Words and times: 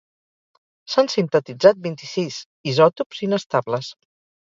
S'han 0.93 1.09
sintetitzat 1.17 1.85
vint-i-sis 1.89 2.41
isòtops 2.75 3.25
inestables. 3.31 3.97